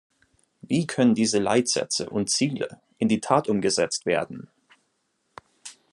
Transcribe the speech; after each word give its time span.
Wie 0.63 0.87
können 0.87 1.13
diese 1.13 1.37
Leitsätze 1.37 2.09
und 2.09 2.31
Ziele 2.31 2.81
in 2.97 3.07
die 3.07 3.19
Tat 3.21 3.47
umgesetzt 3.47 4.07
werden? 4.07 4.47